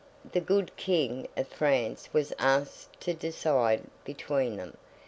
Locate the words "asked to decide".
2.39-3.83